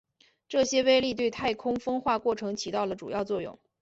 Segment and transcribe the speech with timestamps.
[0.49, 3.59] 这些微粒对太空风化过程起到了主要作用。